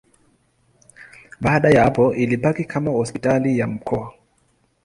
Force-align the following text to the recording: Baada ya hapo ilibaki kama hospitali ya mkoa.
Baada 1.41 1.69
ya 1.69 1.83
hapo 1.83 2.13
ilibaki 2.13 2.65
kama 2.65 2.91
hospitali 2.91 3.59
ya 3.59 3.67
mkoa. 3.67 4.13